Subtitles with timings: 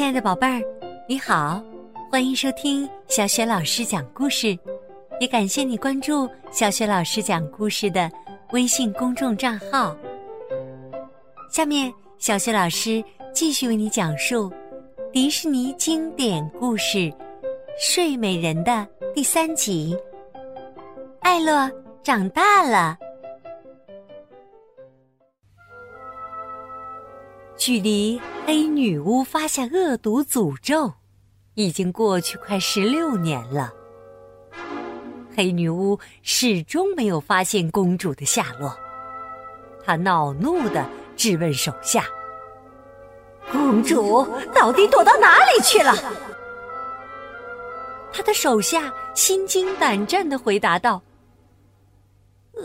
[0.00, 0.62] 亲爱的宝贝儿，
[1.06, 1.62] 你好，
[2.10, 4.58] 欢迎收听小雪老师讲故事，
[5.20, 8.10] 也感谢你关注小雪老师讲故事的
[8.52, 9.94] 微信公众账号。
[11.50, 13.04] 下面，小雪老师
[13.34, 14.50] 继续为你讲述
[15.12, 16.96] 迪士尼经典故事
[17.78, 19.94] 《睡美人》的第三集。
[21.20, 21.70] 艾洛
[22.02, 22.96] 长大了。
[27.60, 30.94] 距离黑女巫发下恶毒诅咒，
[31.52, 33.70] 已经过去快十六年了。
[35.36, 38.74] 黑女巫始终没有发现公主的下落，
[39.84, 42.06] 她恼怒的质问手下
[43.52, 45.94] ：“公主到底躲到哪里去了？”
[48.10, 51.02] 他的手下心惊胆战的回答道：“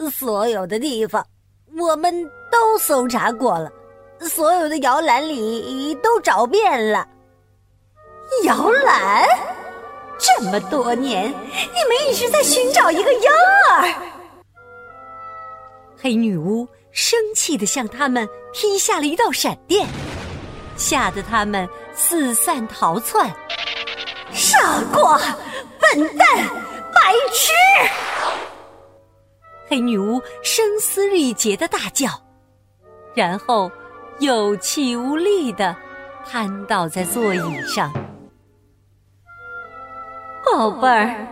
[0.09, 1.27] 所有的地方
[1.77, 2.13] 我们
[2.49, 3.69] 都搜查过了。”
[4.21, 7.07] 所有的摇篮里都找遍了，
[8.43, 9.27] 摇篮，
[10.17, 13.29] 这么多年，你们一直在寻找一个婴
[13.69, 13.93] 儿。
[16.01, 19.87] 黑女巫生气的向他们劈下了一道闪电，
[20.75, 23.31] 吓得他们四散逃窜。
[24.31, 25.19] 傻瓜，
[25.79, 26.27] 笨蛋，
[26.93, 27.53] 白痴！
[29.67, 32.09] 黑女巫声嘶力竭的大叫，
[33.13, 33.71] 然后。
[34.19, 35.75] 有气无力的
[36.23, 37.91] 瘫倒在座椅上，
[40.45, 41.27] 宝贝儿，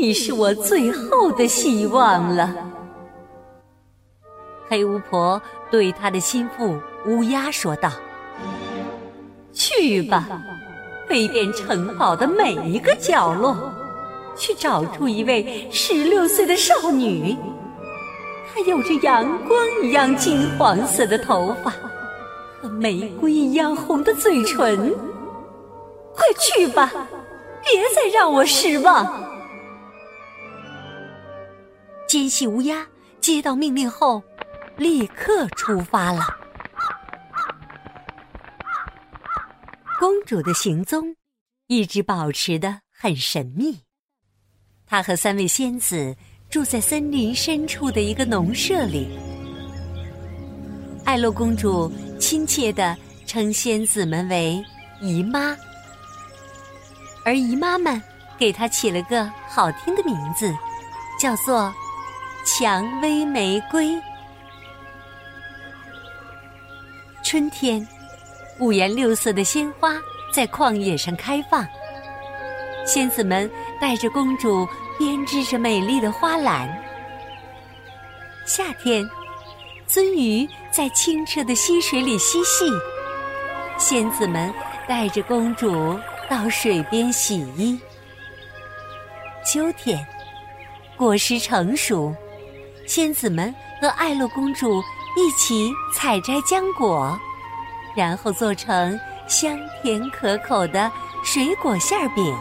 [0.00, 2.54] 你是我最后的希望了。
[4.66, 7.92] 黑巫婆对她的心腹乌鸦说道
[9.52, 10.26] ：“去吧，
[11.06, 13.54] 飞遍城堡的每一个角落，
[14.34, 17.36] 去找出一位十六岁的少女，
[18.54, 21.70] 她有着阳光一样金黄色的头发。”
[22.68, 24.92] 玫瑰一样红的嘴唇，
[26.14, 26.90] 快去吧，
[27.62, 29.06] 别再让我失望！
[32.08, 32.86] 奸细乌鸦
[33.20, 34.22] 接到命令后，
[34.76, 36.22] 立刻出发了。
[39.98, 41.16] 公主的行踪
[41.66, 43.80] 一直保持的很神秘。
[44.86, 46.14] 她和三位仙子
[46.48, 49.18] 住在森林深处的一个农舍里。
[51.04, 51.90] 艾洛公主。
[52.18, 52.96] 亲切的
[53.26, 54.62] 称仙子们为
[55.00, 55.56] 姨妈，
[57.24, 58.02] 而姨妈们
[58.38, 60.54] 给她起了个好听的名字，
[61.20, 61.72] 叫做
[62.44, 64.00] 蔷薇玫瑰。
[67.22, 67.86] 春天，
[68.58, 69.94] 五颜六色的鲜花
[70.32, 71.66] 在旷野上开放，
[72.86, 73.50] 仙子们
[73.80, 74.66] 带着公主
[74.98, 76.68] 编织着美丽的花篮。
[78.46, 79.06] 夏天。
[79.88, 82.66] 鳟鱼在清澈的溪水里嬉戏，
[83.78, 84.52] 仙子们
[84.86, 85.98] 带着公主
[86.28, 87.80] 到水边洗衣。
[89.42, 90.06] 秋天，
[90.94, 92.14] 果实成熟，
[92.86, 94.82] 仙子们和艾洛公主
[95.16, 97.18] 一起采摘浆果，
[97.96, 100.92] 然后做成香甜可口的
[101.24, 102.36] 水果馅饼。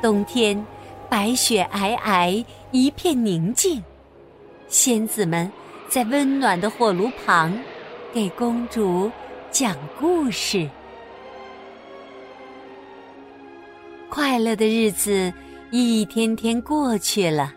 [0.00, 0.66] 冬天，
[1.06, 3.84] 白雪皑皑，一片宁静。
[4.68, 5.52] 仙子们
[5.90, 7.52] 在温暖的火炉旁
[8.14, 9.10] 给公主
[9.50, 10.70] 讲故事。
[14.08, 15.32] 快乐的日子
[15.72, 17.52] 一天天过去了，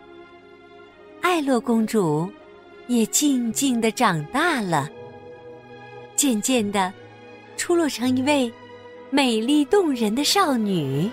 [1.22, 2.28] 艾洛公主
[2.88, 4.90] 也静静的长大了，
[6.16, 6.92] 渐渐的
[7.56, 8.52] 出落成一位
[9.10, 11.08] 美丽动人的少女。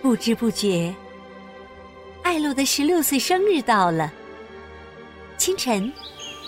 [0.00, 0.94] 不知不觉。
[2.48, 4.10] 艾洛的十六岁生日到了。
[5.36, 5.92] 清晨，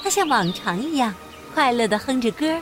[0.03, 1.15] 他像往常一样
[1.53, 2.59] 快乐的哼着歌，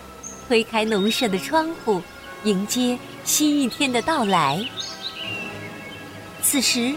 [0.48, 2.02] 推开农舍的窗户，
[2.42, 4.60] 迎接新一天的到来。
[6.42, 6.92] 此时，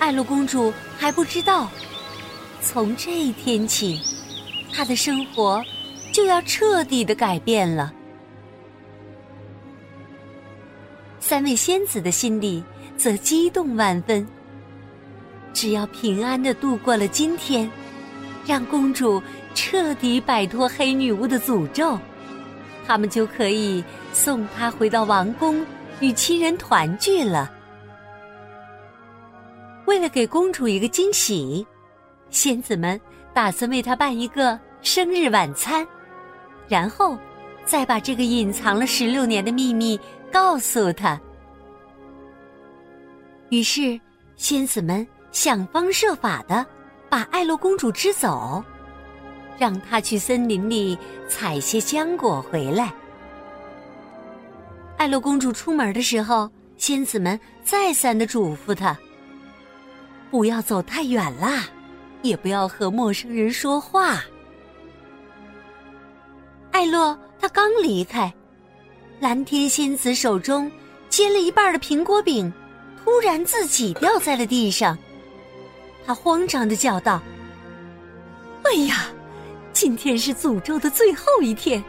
[0.00, 1.70] 艾洛公主还不知道，
[2.60, 4.00] 从这一天起，
[4.72, 5.62] 她的生活
[6.12, 7.92] 就要彻底的改变了。
[11.20, 12.64] 三位仙子的心里
[12.96, 14.26] 则激动万分。
[15.56, 17.68] 只要平安的度过了今天，
[18.44, 19.22] 让公主
[19.54, 21.98] 彻底摆脱黑女巫的诅咒，
[22.86, 23.82] 他们就可以
[24.12, 25.64] 送她回到王宫
[25.98, 27.50] 与亲人团聚了。
[29.86, 31.66] 为了给公主一个惊喜，
[32.28, 33.00] 仙子们
[33.32, 35.88] 打算为她办一个生日晚餐，
[36.68, 37.16] 然后
[37.64, 39.98] 再把这个隐藏了十六年的秘密
[40.30, 41.18] 告诉她。
[43.48, 43.98] 于是，
[44.36, 45.06] 仙子们。
[45.36, 46.64] 想方设法的
[47.10, 48.64] 把艾洛公主支走，
[49.58, 50.96] 让她去森林里
[51.28, 52.90] 采些浆果回来。
[54.96, 58.96] 艾洛公主出门的时候，仙子们再三的嘱咐她：
[60.30, 61.64] 不要走太远啦，
[62.22, 64.24] 也不要和陌生人说话。
[66.70, 68.32] 艾洛他刚离开，
[69.20, 70.72] 蓝天仙子手中
[71.10, 72.50] 接了一半的苹果饼，
[73.04, 74.96] 突然自己掉在了地上。
[76.06, 77.20] 他慌张的叫道
[78.62, 79.08] ：“哎呀，
[79.72, 81.82] 今天是诅咒的最后一天，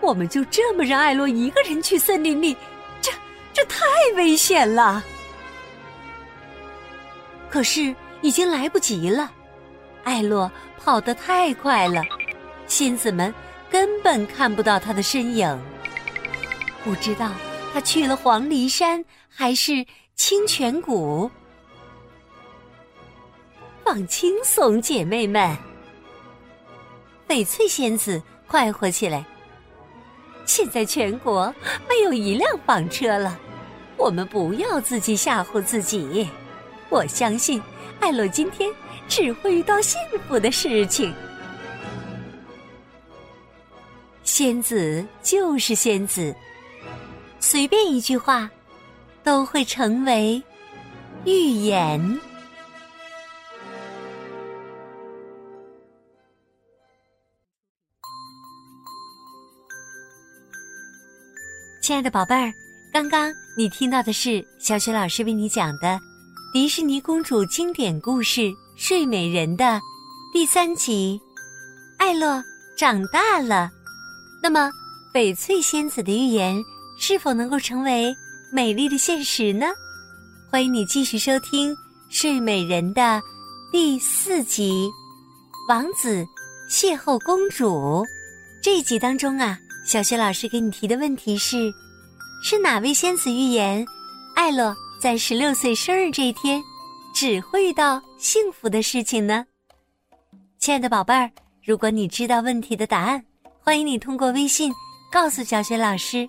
[0.00, 2.54] 我们就这么让艾洛一个人去森林里，
[3.00, 3.10] 这
[3.54, 3.86] 这太
[4.16, 5.02] 危险了。”
[7.48, 9.30] 可是已经来不及了，
[10.04, 10.50] 艾洛
[10.84, 12.02] 跑得太快了，
[12.66, 13.34] 仙子们。
[13.70, 15.62] 根本看不到他的身影，
[16.82, 17.32] 不知道
[17.70, 19.84] 他去了黄鹂山还是
[20.14, 21.30] 清泉谷。
[23.90, 25.56] 放轻松，姐妹们，
[27.26, 29.24] 翡翠仙子快活起来。
[30.44, 31.46] 现在全国
[31.88, 33.40] 没有一辆房车了，
[33.96, 36.28] 我们不要自己吓唬自己。
[36.90, 37.62] 我相信
[37.98, 38.70] 艾洛今天
[39.08, 39.98] 只会遇到幸
[40.28, 41.14] 福的事情。
[44.22, 46.36] 仙子就是仙子，
[47.40, 48.50] 随便一句话，
[49.24, 50.42] 都会成为
[51.24, 52.20] 预言。
[61.88, 62.52] 亲爱的宝贝儿，
[62.92, 65.98] 刚刚你听到的是小雪老师为你讲的
[66.52, 68.42] 迪士尼公主经典故事
[68.76, 69.80] 《睡美人》的
[70.30, 71.18] 第三集
[71.96, 72.44] 《艾洛
[72.76, 73.70] 长大了》。
[74.42, 74.70] 那么，
[75.14, 76.62] 翡翠仙子的预言
[77.00, 78.14] 是否能够成为
[78.52, 79.68] 美丽的现实呢？
[80.50, 81.72] 欢迎你继续收听
[82.10, 83.18] 《睡美人》的
[83.72, 84.90] 第四集
[85.72, 86.22] 《王子
[86.70, 88.04] 邂逅公主》
[88.62, 89.58] 这一集当中啊，
[89.88, 91.72] 小雪老师给你提的问题是：
[92.42, 93.82] 是哪位仙子预言
[94.36, 96.62] 艾洛在十六岁生日这一天
[97.14, 99.46] 只会遇到幸福的事情呢？
[100.58, 101.30] 亲爱的宝贝儿，
[101.64, 103.24] 如果你知道问题的答案。
[103.62, 104.70] 欢迎你通过微信
[105.10, 106.28] 告诉小雪老师，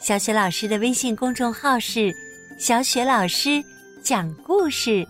[0.00, 2.14] 小雪老师的微信公众号是
[2.60, 3.60] “小雪老师
[4.04, 5.04] 讲故事”。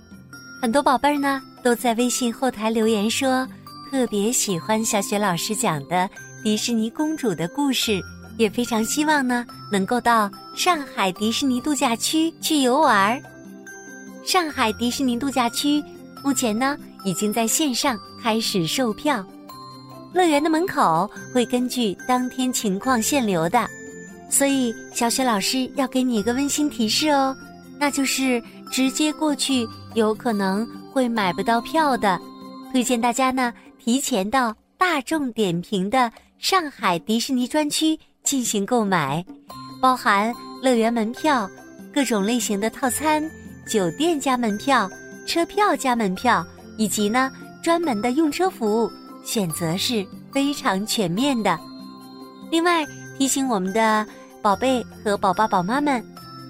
[0.63, 3.47] 很多宝贝儿呢都在微信后台留言说
[3.91, 6.09] 特别喜欢小雪老师讲的
[6.43, 8.01] 迪士尼公主的故事，
[8.39, 13.21] 也非常希望呢能够到上海迪士尼度假区去游玩。
[14.25, 15.83] 上海迪士尼度假区
[16.25, 19.25] 目前呢已经在线上开始售票。
[20.15, 23.69] 乐园的门口会根据当天情况限流的，
[24.31, 27.37] 所以小雪老师要给你一个温馨提示哦，
[27.79, 28.43] 那就是
[28.73, 32.19] 直接过去有可能会买不到票的，
[32.73, 36.11] 推荐大家呢提前到大众点评的
[36.41, 39.23] 上海迪士尼专区进行购买，
[39.79, 41.49] 包含乐园门票、
[41.93, 43.23] 各种类型的套餐、
[43.67, 44.91] 酒店加门票、
[45.27, 46.43] 车票加门票，
[46.79, 47.31] 以及呢
[47.63, 48.91] 专门的用车服务。
[49.23, 51.61] 选择是非常全面的。
[52.51, 52.87] 另外
[53.19, 54.05] 提醒我们的
[54.41, 56.03] 宝贝和宝爸宝妈们，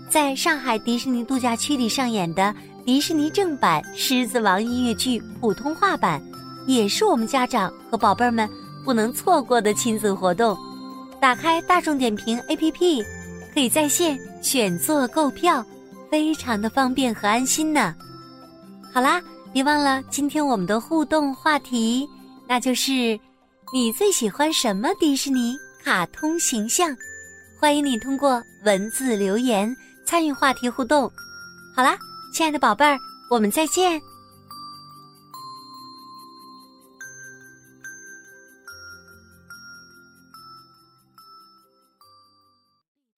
[0.09, 2.55] 在上海迪士尼度假区里上演的
[2.87, 6.23] 迪士尼正版《狮子王》音乐剧普通话版，
[6.65, 8.49] 也是我们家长和宝贝们
[8.85, 10.57] 不能错过的亲子活动。
[11.21, 13.05] 打开大众点评 APP，
[13.53, 15.65] 可以在线选座购票，
[16.11, 17.95] 非常的方便和安心呢。
[18.93, 19.21] 好啦，
[19.53, 22.09] 别忘了今天我们的互动话题。
[22.49, 23.19] 那就是
[23.73, 26.97] 你最喜欢什么迪士尼卡通形象？
[27.61, 29.73] 欢迎你通过文字留言
[30.07, 31.03] 参与话题互动。
[31.77, 31.99] 好啦，
[32.33, 34.01] 亲爱的宝贝儿，我们再见。